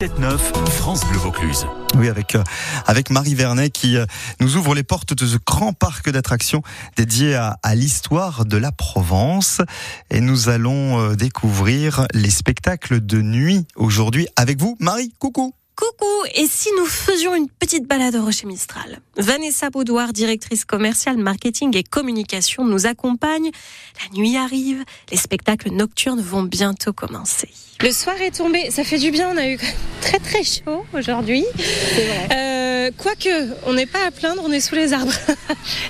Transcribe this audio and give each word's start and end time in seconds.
7-9, 0.00 0.38
France 0.70 1.04
Vaucluse. 1.06 1.66
Oui, 1.96 2.08
avec, 2.08 2.36
euh, 2.36 2.44
avec 2.86 3.10
Marie 3.10 3.34
Vernet 3.34 3.68
qui 3.68 3.96
euh, 3.96 4.06
nous 4.38 4.56
ouvre 4.56 4.76
les 4.76 4.84
portes 4.84 5.12
de 5.12 5.26
ce 5.26 5.38
grand 5.44 5.72
parc 5.72 6.08
d'attractions 6.08 6.62
dédié 6.96 7.34
à, 7.34 7.58
à 7.64 7.74
l'histoire 7.74 8.44
de 8.44 8.56
la 8.56 8.70
Provence. 8.70 9.60
Et 10.10 10.20
nous 10.20 10.50
allons 10.50 11.00
euh, 11.00 11.16
découvrir 11.16 12.06
les 12.14 12.30
spectacles 12.30 13.04
de 13.04 13.20
nuit 13.22 13.66
aujourd'hui 13.74 14.28
avec 14.36 14.60
vous. 14.60 14.76
Marie, 14.78 15.12
coucou 15.18 15.52
Coucou, 15.78 16.24
et 16.34 16.48
si 16.48 16.70
nous 16.76 16.86
faisions 16.86 17.36
une 17.36 17.48
petite 17.48 17.86
balade 17.86 18.16
au 18.16 18.24
Rocher 18.24 18.48
Mistral 18.48 18.98
Vanessa 19.16 19.70
Baudouard, 19.70 20.12
directrice 20.12 20.64
commerciale, 20.64 21.18
marketing 21.18 21.76
et 21.76 21.84
communication, 21.84 22.64
nous 22.64 22.86
accompagne. 22.86 23.52
La 24.02 24.18
nuit 24.18 24.36
arrive, 24.36 24.84
les 25.12 25.16
spectacles 25.16 25.70
nocturnes 25.70 26.20
vont 26.20 26.42
bientôt 26.42 26.92
commencer. 26.92 27.50
Le 27.80 27.92
soir 27.92 28.20
est 28.20 28.36
tombé, 28.38 28.72
ça 28.72 28.82
fait 28.82 28.98
du 28.98 29.12
bien, 29.12 29.30
on 29.32 29.36
a 29.36 29.46
eu 29.46 29.56
très 30.00 30.18
très 30.18 30.42
chaud 30.42 30.84
aujourd'hui. 30.94 31.44
Euh, 32.32 32.57
quoique, 32.96 33.28
on 33.66 33.72
n'est 33.74 33.86
pas 33.86 34.06
à 34.06 34.10
plaindre, 34.10 34.42
on 34.44 34.52
est 34.52 34.60
sous 34.60 34.74
les 34.74 34.92
arbres. 34.92 35.12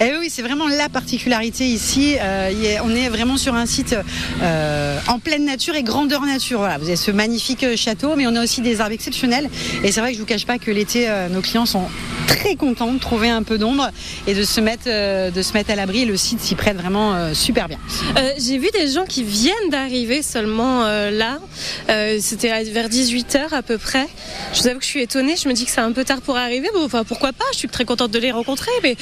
Eh 0.00 0.16
oui, 0.18 0.28
c'est 0.30 0.42
vraiment 0.42 0.68
la 0.68 0.88
particularité 0.88 1.64
ici. 1.66 2.16
Euh, 2.20 2.50
est- 2.50 2.80
on 2.80 2.90
est 2.94 3.08
vraiment 3.08 3.36
sur 3.36 3.54
un 3.54 3.64
site 3.66 3.96
euh, 4.42 4.98
en 5.08 5.18
pleine 5.18 5.44
nature 5.44 5.74
et 5.74 5.82
grandeur 5.82 6.22
nature. 6.22 6.58
Voilà, 6.58 6.76
vous 6.78 6.86
avez 6.86 6.96
ce 6.96 7.10
magnifique 7.10 7.62
euh, 7.64 7.76
château, 7.76 8.14
mais 8.16 8.26
on 8.26 8.34
a 8.36 8.42
aussi 8.42 8.60
des 8.60 8.80
arbres 8.80 8.92
exceptionnels. 8.92 9.48
Et 9.82 9.92
c'est 9.92 10.00
vrai 10.00 10.10
que 10.10 10.16
je 10.16 10.20
vous 10.20 10.26
cache 10.26 10.44
pas 10.46 10.58
que 10.58 10.70
l'été, 10.70 11.08
nos 11.30 11.40
clients 11.40 11.66
sont 11.66 11.84
très 12.26 12.56
contents 12.56 12.92
de 12.92 12.98
trouver 12.98 13.28
un 13.30 13.42
peu 13.42 13.56
d'ombre 13.58 13.90
et 14.26 14.34
de 14.34 14.44
se 14.44 14.60
mettre, 14.60 14.84
de 14.86 15.42
se 15.42 15.52
mettre 15.54 15.70
à 15.70 15.76
l'abri. 15.76 16.04
Le 16.04 16.16
site 16.16 16.40
s'y 16.40 16.54
prête 16.54 16.76
vraiment 16.76 17.34
super 17.34 17.68
bien. 17.68 17.78
J'ai 18.38 18.58
vu 18.58 18.68
des 18.72 18.88
gens 18.88 19.04
qui 19.04 19.22
viennent 19.22 19.70
d'arriver 19.70 20.22
seulement 20.22 20.82
là. 21.10 21.38
C'était 22.20 22.64
vers 22.64 22.88
18h 22.88 23.52
à 23.54 23.62
peu 23.62 23.78
près. 23.78 24.06
Je 24.54 24.60
vous 24.62 24.68
avoue 24.68 24.78
que 24.78 24.84
je 24.84 24.90
suis 24.90 25.02
étonnée, 25.02 25.34
je 25.36 25.48
me 25.48 25.54
dis 25.54 25.64
que 25.64 25.70
c'est 25.70 25.80
un 25.80 25.92
peu 25.92 26.04
tard 26.04 26.20
pour 26.20 26.36
arriver. 26.36 26.68
Enfin, 26.86 27.04
pourquoi 27.04 27.32
pas, 27.32 27.44
je 27.52 27.58
suis 27.58 27.68
très 27.68 27.84
contente 27.84 28.10
de 28.10 28.18
les 28.18 28.30
rencontrer. 28.30 28.70
Mais 28.82 28.96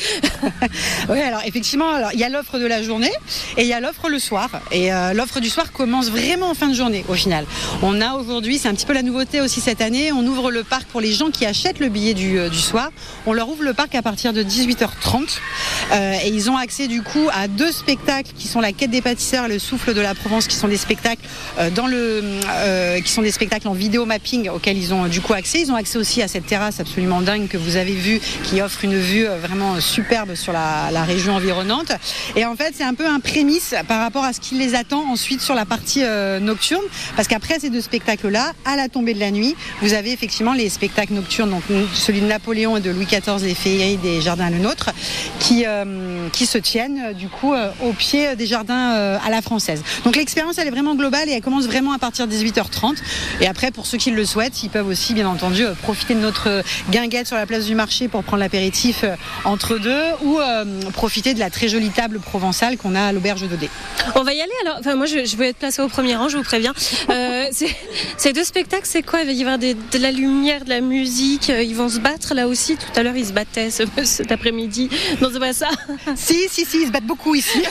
Oui, 1.08 1.20
alors 1.20 1.42
effectivement, 1.44 1.90
alors 1.90 2.10
il 2.12 2.20
y 2.20 2.24
a 2.24 2.28
l'offre 2.28 2.58
de 2.58 2.66
la 2.66 2.82
journée 2.82 3.12
et 3.56 3.62
il 3.62 3.66
y 3.66 3.72
a 3.72 3.80
l'offre 3.80 4.08
le 4.08 4.18
soir. 4.18 4.48
Et 4.72 4.92
euh, 4.92 5.12
l'offre 5.12 5.40
du 5.40 5.48
soir 5.48 5.72
commence 5.72 6.10
vraiment 6.10 6.50
en 6.50 6.54
fin 6.54 6.68
de 6.68 6.74
journée 6.74 7.04
au 7.08 7.14
final. 7.14 7.44
On 7.82 8.00
a 8.00 8.14
aujourd'hui, 8.14 8.58
c'est 8.58 8.68
un 8.68 8.74
petit 8.74 8.86
peu 8.86 8.94
la 8.94 9.02
nouveauté 9.02 9.40
aussi 9.40 9.60
cette 9.60 9.80
année, 9.80 10.12
on 10.12 10.26
ouvre 10.26 10.50
le 10.50 10.64
parc 10.64 10.84
pour 10.86 11.00
les 11.00 11.12
gens 11.12 11.30
qui 11.30 11.46
achètent 11.46 11.78
le 11.78 11.88
billet 11.88 12.14
du, 12.14 12.38
euh, 12.38 12.50
soir. 12.52 12.90
On 13.26 13.32
leur 13.32 13.48
ouvre 13.48 13.62
le 13.62 13.74
parc 13.74 13.94
à 13.94 14.02
partir 14.02 14.32
de 14.32 14.42
18h30 14.42 15.38
euh, 15.92 16.14
et 16.24 16.28
ils 16.28 16.50
ont 16.50 16.56
accès 16.56 16.88
du 16.88 17.02
coup 17.02 17.28
à 17.32 17.48
deux 17.48 17.72
spectacles 17.72 18.30
qui 18.36 18.48
sont 18.48 18.60
la 18.60 18.72
quête 18.72 18.90
des 18.90 19.02
pâtisseurs 19.02 19.46
et 19.46 19.48
le 19.48 19.58
souffle 19.58 19.92
de 19.92 20.00
la 20.00 20.14
Provence 20.14 20.46
qui 20.46 20.56
sont 20.56 20.68
des 20.68 20.76
spectacles 20.76 21.22
dans 21.74 21.86
le 21.86 22.22
qui 23.04 23.10
sont 23.10 23.22
des 23.22 23.30
spectacles 23.30 23.68
en 23.68 23.72
vidéo 23.72 24.06
mapping 24.06 24.48
auxquels 24.48 24.78
ils 24.78 24.94
ont 24.94 25.06
du 25.06 25.20
coup 25.20 25.34
accès. 25.34 25.60
Ils 25.60 25.70
ont 25.70 25.74
accès 25.74 25.98
aussi 25.98 26.22
à 26.22 26.28
cette 26.28 26.46
terrasse 26.46 26.80
absolument 26.80 27.20
dingue 27.20 27.48
que 27.48 27.56
vous 27.56 27.73
avez 27.76 27.94
vue 27.94 28.20
qui 28.42 28.60
offre 28.60 28.84
une 28.84 28.98
vue 28.98 29.26
euh, 29.26 29.38
vraiment 29.38 29.80
superbe 29.80 30.34
sur 30.34 30.52
la, 30.52 31.04
région 31.04 31.34
environnante. 31.34 31.92
Et 32.34 32.46
en 32.46 32.56
fait, 32.56 32.72
c'est 32.74 32.84
un 32.84 32.94
peu 32.94 33.06
un 33.06 33.20
prémisse 33.20 33.74
par 33.88 34.00
rapport 34.00 34.24
à 34.24 34.32
ce 34.32 34.40
qui 34.40 34.54
les 34.54 34.74
attend 34.74 35.04
ensuite 35.10 35.42
sur 35.42 35.54
la 35.54 35.66
partie 35.66 36.02
euh, 36.02 36.40
nocturne 36.40 36.82
parce 37.14 37.28
qu'après 37.28 37.58
ces 37.58 37.68
deux 37.68 37.82
spectacles-là, 37.82 38.52
à 38.64 38.76
la 38.76 38.88
tombée 38.88 39.12
de 39.12 39.20
la 39.20 39.30
nuit, 39.30 39.54
vous 39.82 39.92
avez 39.92 40.12
effectivement 40.12 40.54
les 40.54 40.70
spectacles 40.70 41.12
nocturnes, 41.12 41.50
donc 41.50 41.62
celui 41.92 42.22
de 42.22 42.26
Napoléon 42.26 42.78
et 42.78 42.80
de 42.80 42.90
Louis 42.90 43.04
XIV, 43.04 43.44
les 43.44 43.54
féeries 43.54 43.98
des 43.98 44.22
jardins 44.22 44.48
Le 44.48 44.58
Nôtre, 44.58 44.90
qui, 45.40 45.64
euh, 45.66 46.28
qui 46.32 46.46
se 46.46 46.56
tiennent 46.56 47.12
du 47.12 47.28
coup 47.28 47.54
au 47.82 47.92
pied 47.92 48.34
des 48.36 48.46
jardins 48.46 49.18
à 49.22 49.30
la 49.30 49.42
française. 49.42 49.82
Donc 50.04 50.16
l'expérience 50.16 50.56
elle 50.58 50.68
est 50.68 50.72
vraiment 50.72 50.94
globale 50.94 51.28
et 51.28 51.32
elle 51.32 51.42
commence 51.42 51.66
vraiment 51.66 51.92
à 51.92 51.98
partir 51.98 52.26
de 52.26 52.32
18h30. 52.32 52.96
Et 53.40 53.46
après 53.46 53.70
pour 53.70 53.86
ceux 53.86 53.98
qui 53.98 54.10
le 54.10 54.24
souhaitent, 54.24 54.62
ils 54.62 54.70
peuvent 54.70 54.88
aussi 54.88 55.12
bien 55.12 55.28
entendu 55.28 55.64
profiter 55.82 56.14
de 56.14 56.20
notre 56.20 56.62
guinguette 56.90 57.26
sur 57.26 57.36
la 57.36 57.46
place 57.46 57.53
du 57.60 57.74
marché 57.74 58.08
pour 58.08 58.22
prendre 58.24 58.40
l'apéritif 58.42 59.04
euh, 59.04 59.14
entre 59.44 59.78
deux 59.78 60.02
ou 60.22 60.38
euh, 60.40 60.64
profiter 60.92 61.34
de 61.34 61.38
la 61.38 61.50
très 61.50 61.68
jolie 61.68 61.90
table 61.90 62.18
provençale 62.20 62.76
qu'on 62.76 62.94
a 62.94 63.02
à 63.02 63.12
l'auberge 63.12 63.42
d'Odé. 63.48 63.68
on 64.16 64.22
va 64.22 64.32
y 64.34 64.40
aller 64.40 64.52
alors. 64.64 64.78
Enfin, 64.80 64.94
moi, 64.96 65.06
je, 65.06 65.24
je 65.24 65.36
vais 65.36 65.50
être 65.50 65.58
placée 65.58 65.82
au 65.82 65.88
premier 65.88 66.16
rang, 66.16 66.28
je 66.28 66.36
vous 66.36 66.42
préviens. 66.42 66.72
Euh, 67.10 67.46
ces 68.16 68.32
deux 68.32 68.44
spectacles, 68.44 68.86
c'est 68.86 69.02
quoi? 69.02 69.20
Il 69.20 69.26
va 69.26 69.32
y 69.32 69.40
avoir 69.42 69.58
des- 69.58 69.74
de 69.74 69.98
la 69.98 70.10
lumière, 70.10 70.64
de 70.64 70.70
la 70.70 70.80
musique. 70.80 71.50
euh, 71.50 71.62
Ils 71.62 71.74
vont 71.76 71.88
se 71.88 71.98
battre 72.00 72.34
là 72.34 72.48
aussi? 72.48 72.76
Tout 72.76 72.98
à 72.98 73.02
l'heure, 73.02 73.16
ils 73.16 73.26
se 73.26 73.32
battaient 73.32 73.70
ce- 73.70 73.82
cet 74.04 74.32
après-midi. 74.32 74.88
Non, 75.20 75.28
c'est 75.32 75.38
pas 75.40 75.52
ça. 75.52 75.68
Si, 76.16 76.36
si, 76.50 76.64
si, 76.64 76.78
ils 76.82 76.86
se 76.86 76.92
battent 76.92 77.04
beaucoup 77.06 77.34
ici. 77.34 77.62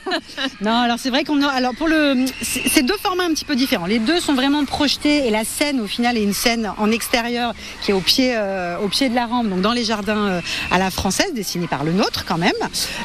non, 0.60 0.72
alors 0.80 0.98
c'est 0.98 1.10
vrai 1.10 1.24
qu'on 1.24 1.42
a. 1.42 1.48
Alors 1.48 1.74
pour 1.74 1.88
le. 1.88 2.24
C'est 2.42 2.62
c'est 2.68 2.82
deux 2.82 2.96
formats 3.02 3.24
un 3.24 3.30
petit 3.34 3.44
peu 3.44 3.56
différents. 3.56 3.86
Les 3.86 3.98
deux 3.98 4.20
sont 4.20 4.34
vraiment 4.34 4.64
projetés 4.64 5.26
et 5.26 5.30
la 5.30 5.44
scène, 5.44 5.80
au 5.80 5.86
final, 5.86 6.16
est 6.16 6.22
une 6.22 6.32
scène 6.34 6.70
en 6.78 6.90
extérieur 6.90 7.54
qui 7.82 7.90
est 7.90 7.94
au 7.94 8.00
pied, 8.00 8.32
euh, 8.36 8.76
au 8.78 8.88
pied 8.88 9.08
de 9.08 9.14
la 9.14 9.25
donc 9.26 9.60
dans 9.60 9.72
les 9.72 9.84
jardins 9.84 10.28
euh, 10.28 10.40
à 10.70 10.78
la 10.78 10.90
française, 10.90 11.32
dessinée 11.34 11.66
par 11.66 11.84
le 11.84 11.92
nôtre 11.92 12.24
quand 12.24 12.38
même. 12.38 12.52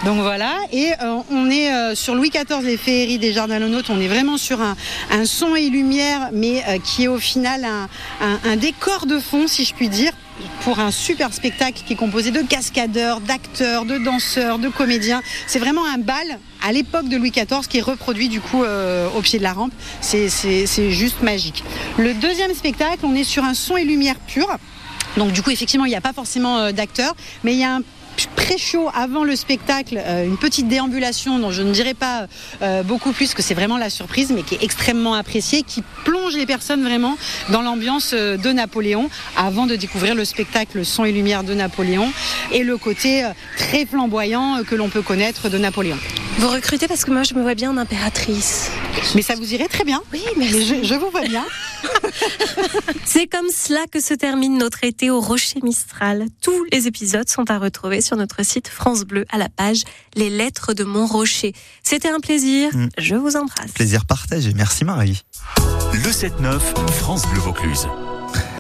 Donc 0.05 0.19
voilà. 0.19 0.53
Et 0.71 0.91
euh, 1.01 1.17
on 1.31 1.49
est 1.49 1.73
euh, 1.73 1.95
sur 1.95 2.15
Louis 2.15 2.29
XIV, 2.29 2.63
les 2.63 2.77
féeries 2.77 3.17
des 3.17 3.33
jardins 3.33 3.59
le 3.59 3.69
nôtre. 3.69 3.91
On 3.93 3.99
est 3.99 4.07
vraiment 4.07 4.37
sur 4.37 4.59
un, 4.61 4.75
son 5.25 5.55
et 5.55 5.69
lumière, 5.69 6.29
mais 6.33 6.63
qui 6.83 7.03
est 7.03 7.07
au 7.07 7.17
final 7.17 7.65
un, 8.21 8.55
décor 8.55 9.05
de 9.05 9.19
fond, 9.19 9.47
si 9.47 9.65
je 9.65 9.73
puis 9.73 9.89
dire 9.89 10.11
pour 10.63 10.79
un 10.79 10.89
super 10.89 11.33
spectacle 11.33 11.83
qui 11.85 11.93
est 11.93 11.95
composé 11.95 12.31
de 12.31 12.41
cascadeurs, 12.41 13.21
d'acteurs, 13.21 13.85
de 13.85 13.97
danseurs, 13.97 14.57
de 14.57 14.69
comédiens. 14.69 15.21
C'est 15.45 15.59
vraiment 15.59 15.85
un 15.85 15.99
bal 15.99 16.39
à 16.63 16.71
l'époque 16.71 17.07
de 17.09 17.17
Louis 17.17 17.31
XIV 17.31 17.67
qui 17.69 17.77
est 17.77 17.81
reproduit 17.81 18.27
du 18.29 18.41
coup 18.41 18.63
au 18.63 19.21
pied 19.21 19.39
de 19.39 19.43
la 19.43 19.53
rampe. 19.53 19.73
C'est- 20.01 20.29
juste 20.91 21.21
magique. 21.21 21.63
Le 21.97 22.13
deuxième 22.13 22.53
spectacle, 22.53 22.99
on 23.03 23.13
est 23.13 23.23
sur 23.23 23.43
un 23.43 23.53
son 23.53 23.77
et 23.77 23.83
lumière 23.83 24.15
pur. 24.27 24.47
Donc 25.17 25.31
du 25.31 25.41
coup, 25.41 25.51
effectivement, 25.51 25.85
il 25.85 25.89
n'y 25.89 25.95
a 25.95 26.01
pas 26.01 26.13
forcément 26.13 26.57
euh, 26.57 26.71
d'acteurs, 26.71 27.15
mais 27.43 27.53
il 27.53 27.59
y 27.59 27.63
a 27.63 27.75
un 27.75 27.81
pré-show 28.35 28.89
avant 28.93 29.23
le 29.23 29.35
spectacle, 29.35 29.99
euh, 30.05 30.25
une 30.25 30.37
petite 30.37 30.67
déambulation 30.67 31.39
dont 31.39 31.49
je 31.51 31.63
ne 31.63 31.71
dirai 31.71 31.93
pas 31.93 32.27
euh, 32.61 32.83
beaucoup 32.83 33.13
plus, 33.13 33.33
que 33.33 33.41
c'est 33.41 33.53
vraiment 33.53 33.77
la 33.77 33.89
surprise, 33.89 34.31
mais 34.31 34.43
qui 34.43 34.55
est 34.55 34.63
extrêmement 34.63 35.15
appréciée, 35.15 35.63
qui 35.63 35.81
plonge 36.03 36.35
les 36.35 36.45
personnes 36.45 36.83
vraiment 36.83 37.17
dans 37.49 37.61
l'ambiance 37.61 38.13
de 38.13 38.51
Napoléon 38.51 39.09
avant 39.37 39.65
de 39.65 39.75
découvrir 39.75 40.13
le 40.13 40.25
spectacle 40.25 40.85
Son 40.85 41.05
et 41.05 41.11
Lumière 41.11 41.43
de 41.43 41.53
Napoléon 41.53 42.11
et 42.51 42.63
le 42.63 42.77
côté 42.77 43.25
très 43.57 43.85
flamboyant 43.85 44.63
que 44.67 44.75
l'on 44.75 44.89
peut 44.89 45.01
connaître 45.01 45.49
de 45.49 45.57
Napoléon. 45.57 45.97
Vous 46.37 46.49
recrutez 46.49 46.87
parce 46.87 47.05
que 47.05 47.11
moi, 47.11 47.23
je 47.23 47.33
me 47.33 47.41
vois 47.41 47.55
bien 47.55 47.71
en 47.71 47.77
impératrice. 47.77 48.71
Mais 49.15 49.21
ça 49.21 49.35
vous 49.35 49.53
irait 49.53 49.67
très 49.67 49.83
bien. 49.83 50.01
Oui, 50.11 50.21
Mais 50.37 50.47
je, 50.47 50.83
je 50.83 50.95
vous 50.95 51.09
vois 51.09 51.21
bien. 51.21 51.45
C'est 53.05 53.27
comme 53.27 53.49
cela 53.49 53.85
que 53.91 53.99
se 53.99 54.13
termine 54.13 54.57
notre 54.57 54.83
été 54.83 55.09
au 55.09 55.19
Rocher 55.19 55.59
Mistral. 55.63 56.25
Tous 56.41 56.65
les 56.71 56.87
épisodes 56.87 57.27
sont 57.27 57.49
à 57.49 57.57
retrouver 57.57 58.01
sur 58.01 58.17
notre 58.17 58.43
site 58.45 58.67
France 58.67 59.03
Bleu 59.03 59.25
à 59.31 59.37
la 59.37 59.49
page 59.49 59.83
Les 60.15 60.29
lettres 60.29 60.73
de 60.73 60.83
mon 60.83 61.05
rocher. 61.05 61.53
C'était 61.83 62.09
un 62.09 62.19
plaisir. 62.19 62.75
Mm. 62.75 62.89
Je 62.97 63.15
vous 63.15 63.35
embrasse. 63.35 63.71
Plaisir 63.73 64.05
partagé. 64.05 64.53
Merci 64.55 64.85
Marie. 64.85 65.21
Le 65.93 66.09
7-9, 66.09 66.59
France 66.91 67.27
Bleu 67.27 67.39
Vaucluse. 67.39 67.87